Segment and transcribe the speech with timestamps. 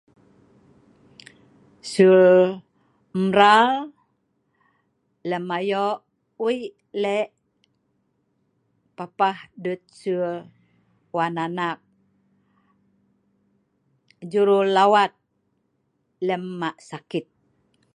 [1.91, 2.19] Sul
[3.27, 3.69] mral
[5.29, 5.97] lem ayok
[6.43, 7.29] weik lek
[8.97, 10.23] papah dut sul
[11.15, 11.77] wan anak
[14.31, 15.11] jururawat
[16.27, 17.25] lem mak sakit